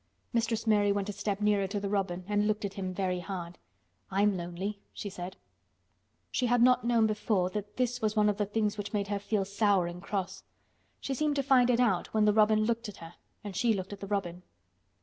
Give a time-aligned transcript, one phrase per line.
[0.33, 3.59] Mistress Mary went a step nearer to the robin and looked at him very hard.
[4.09, 5.37] "I'm lonely," she said.
[6.31, 9.19] She had not known before that this was one of the things which made her
[9.19, 10.43] feel sour and cross.
[11.01, 13.93] She seemed to find it out when the robin looked at her and she looked
[13.93, 14.41] at the robin.